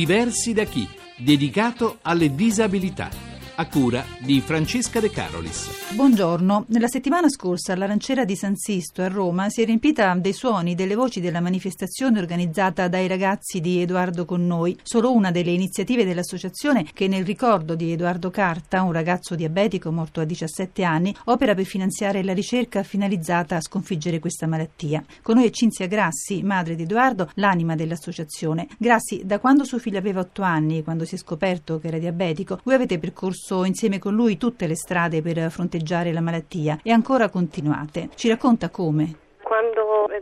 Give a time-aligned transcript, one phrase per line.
[0.00, 0.88] Diversi da chi,
[1.18, 3.29] dedicato alle disabilità
[3.60, 5.92] a cura di Francesca De Carolis.
[5.94, 6.64] Buongiorno.
[6.68, 10.94] Nella settimana scorsa all'Aranciera di San Sisto a Roma si è riempita dei suoni, delle
[10.94, 16.86] voci della manifestazione organizzata dai ragazzi di Edoardo con noi, solo una delle iniziative dell'associazione
[16.94, 21.66] che nel ricordo di Edoardo Carta, un ragazzo diabetico morto a 17 anni, opera per
[21.66, 25.04] finanziare la ricerca finalizzata a sconfiggere questa malattia.
[25.20, 28.68] Con noi è Cinzia Grassi, madre di Edoardo, l'anima dell'associazione.
[28.78, 32.58] Grassi, da quando suo figlio aveva 8 anni, quando si è scoperto che era diabetico,
[32.64, 36.92] voi avete percorso percorso insieme con lui tutte le strade per fronteggiare la malattia e
[36.92, 38.10] ancora continuate.
[38.14, 39.29] Ci racconta come?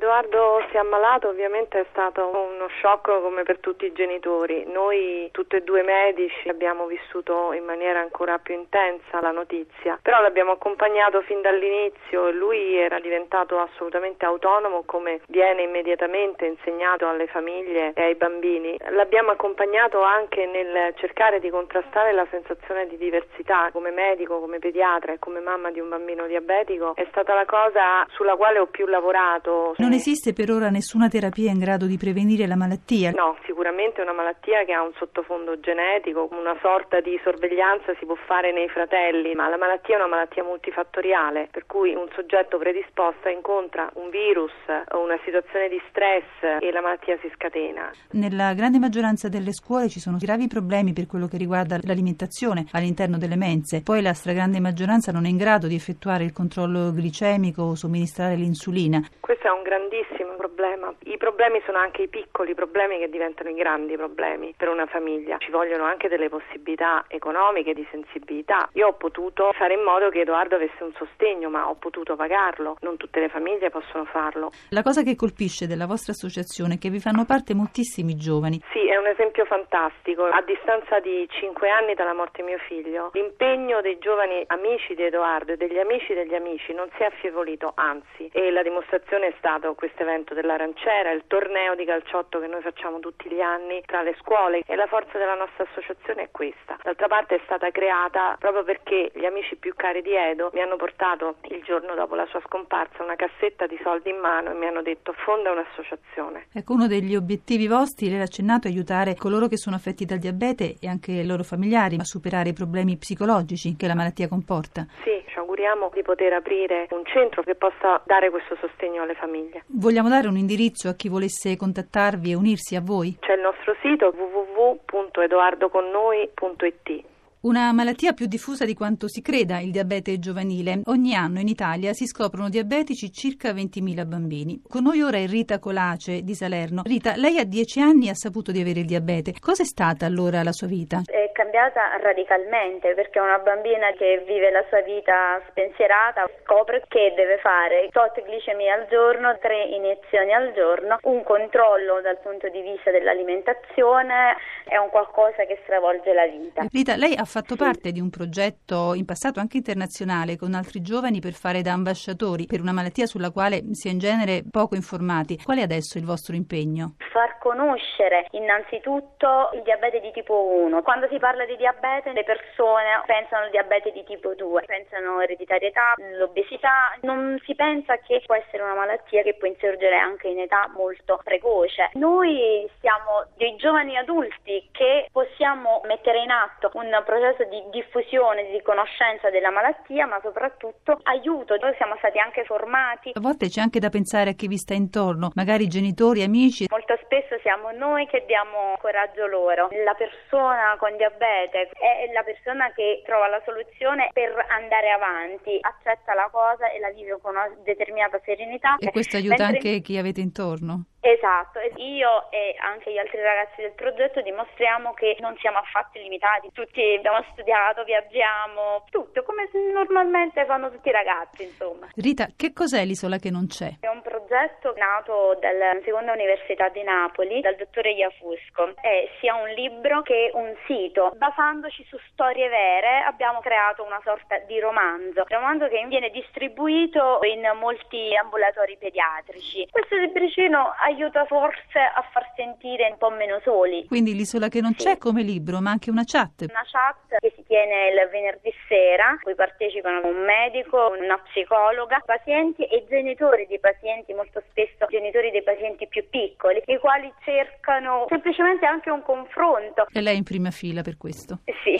[0.09, 4.65] Edoardo si è ammalato ovviamente è stato uno shock come per tutti i genitori.
[4.66, 10.23] Noi tutti e due medici abbiamo vissuto in maniera ancora più intensa la notizia, però
[10.23, 17.27] l'abbiamo accompagnato fin dall'inizio e lui era diventato assolutamente autonomo come viene immediatamente insegnato alle
[17.27, 18.79] famiglie e ai bambini.
[18.88, 25.13] L'abbiamo accompagnato anche nel cercare di contrastare la sensazione di diversità come medico, come pediatra
[25.13, 26.95] e come mamma di un bambino diabetico.
[26.95, 29.75] È stata la cosa sulla quale ho più lavorato.
[29.77, 33.10] Non esiste per ora nessuna terapia in grado di prevenire la malattia?
[33.10, 38.07] No, sicuramente è una malattia che ha un sottofondo genetico, una sorta di sorveglianza si
[38.07, 42.59] può fare nei fratelli, ma la malattia è una malattia multifattoriale, per cui un soggetto
[42.59, 44.52] predisposto incontra un virus
[44.93, 47.91] o una situazione di stress e la malattia si scatena.
[48.13, 53.19] Nella grande maggioranza delle scuole ci sono gravi problemi per quello che riguarda l'alimentazione all'interno
[53.19, 57.63] delle mense, poi la stragrande maggioranza non è in grado di effettuare il controllo glicemico
[57.63, 59.02] o somministrare l'insulina.
[59.19, 60.95] Questo è un grandissimo problema.
[61.05, 65.39] I problemi sono anche i piccoli problemi che diventano i grandi problemi per una famiglia.
[65.39, 68.69] Ci vogliono anche delle possibilità economiche, di sensibilità.
[68.75, 72.77] Io ho potuto fare in modo che Edoardo avesse un sostegno, ma ho potuto pagarlo.
[72.81, 74.50] Non tutte le famiglie possono farlo.
[74.71, 78.61] La cosa che colpisce della vostra associazione è che vi fanno parte moltissimi giovani.
[78.72, 80.25] Sì, è un esempio fantastico.
[80.25, 85.03] A distanza di cinque anni dalla morte di mio figlio, l'impegno dei giovani amici di
[85.03, 89.34] Edoardo e degli amici degli amici non si è affievolito, anzi, e la dimostrazione è
[89.38, 94.03] stato questo evento dell'Aranciera, il torneo di calciotto che noi facciamo tutti gli anni tra
[94.03, 96.77] le scuole e la forza della nostra associazione è questa.
[96.83, 100.75] D'altra parte è stata creata proprio perché gli amici più cari di Edo mi hanno
[100.75, 104.66] portato il giorno dopo la sua scomparsa una cassetta di soldi in mano e mi
[104.66, 106.49] hanno detto fonda un'associazione.
[106.53, 110.19] Ecco, uno degli obiettivi vostri, lei ha accennato, è aiutare coloro che sono affetti dal
[110.19, 114.89] diabete e anche i loro familiari a superare i problemi psicologici che la malattia comporta.
[115.05, 119.62] Sì, ci auguriamo di poter aprire un centro che possa dare questo sostegno alle famiglie.
[119.70, 123.18] Vogliamo dare un indirizzo a chi volesse contattarvi e unirsi a voi?
[123.20, 127.04] C'è il nostro sito www.edoardoconnoi.it
[127.41, 130.81] una malattia più diffusa di quanto si creda, il diabete giovanile.
[130.87, 134.60] Ogni anno in Italia si scoprono diabetici circa 20.000 bambini.
[134.66, 136.82] Con noi ora è Rita Colace di Salerno.
[136.84, 139.34] Rita, lei a 10 anni ha saputo di avere il diabete.
[139.38, 141.03] Cos'è stata allora la sua vita?
[141.06, 147.38] È cambiata radicalmente perché una bambina che vive la sua vita spensierata scopre che deve
[147.38, 152.91] fare tot glicemia al giorno, tre iniezioni al giorno, un controllo dal punto di vista
[152.91, 154.34] dell'alimentazione,
[154.66, 156.66] è un qualcosa che stravolge la vita.
[156.72, 157.62] Rita, lei ha fatto sì.
[157.62, 162.47] parte di un progetto in passato anche internazionale con altri giovani per fare da ambasciatori
[162.47, 165.38] per una malattia sulla quale si è in genere poco informati.
[165.43, 166.97] Qual è adesso il vostro impegno?
[167.12, 170.34] Far conoscere innanzitutto il diabete di tipo
[170.66, 170.82] 1.
[170.82, 175.94] Quando si parla di diabete le persone pensano al diabete di tipo 2, pensano all'ereditarietà,
[175.97, 180.69] all'obesità, non si pensa che può essere una malattia che può insorgere anche in età
[180.75, 181.91] molto precoce.
[181.94, 188.50] Noi siamo dei giovani adulti che possiamo mettere in atto un progetto processo di diffusione,
[188.50, 191.56] di conoscenza della malattia, ma soprattutto aiuto.
[191.56, 193.10] Noi siamo stati anche formati.
[193.14, 196.66] A volte c'è anche da pensare a chi vi sta intorno, magari genitori, amici.
[196.70, 199.68] Molto spesso siamo noi che diamo coraggio loro.
[199.84, 206.14] La persona con diabete è la persona che trova la soluzione per andare avanti, accetta
[206.14, 208.76] la cosa e la vive con una determinata serenità.
[208.78, 209.68] E questo aiuta Mentre...
[209.68, 210.86] anche chi avete intorno?
[211.00, 216.50] Esatto, io e anche gli altri ragazzi del progetto dimostriamo che non siamo affatto limitati,
[216.53, 221.89] tutti abbiamo studiato, viaggiamo, tutto come normalmente fanno tutti i ragazzi, insomma.
[221.95, 223.77] Rita, che cos'è l'isola che non c'è?
[223.78, 223.97] È un
[224.28, 230.30] progetto nato dalla seconda università di Napoli, dal dottore Iafusco, è sia un libro che
[230.34, 231.13] un sito.
[231.16, 237.41] Basandoci su storie vere abbiamo creato una sorta di romanzo, romanzo che viene distribuito in
[237.59, 239.66] molti ambulatori pediatrici.
[239.71, 243.86] Questo libricino aiuta forse a far sentire un po' meno soli.
[243.86, 244.84] Quindi l'isola che non sì.
[244.84, 246.45] c'è come libro, ma anche una chat.
[246.48, 252.65] Una chat che si tiene il venerdì sera, cui partecipano un medico, una psicologa, pazienti
[252.65, 258.67] e genitori di pazienti molto spesso genitori dei pazienti più piccoli, i quali cercano semplicemente
[258.67, 259.87] anche un confronto.
[259.93, 261.38] E lei è in prima fila per questo?
[261.62, 261.79] Sì.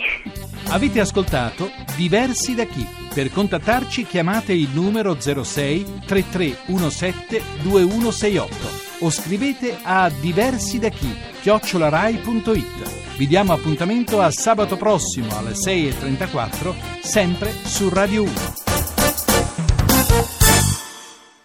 [0.71, 2.85] Avete ascoltato Diversi da chi?
[3.13, 11.11] Per contattarci chiamate il numero 06 3317 2168 o scrivete a diversi da chi
[11.41, 13.17] chiocciolarai.it.
[13.17, 18.58] Vi diamo appuntamento a sabato prossimo alle 6.34 sempre su Radio 1.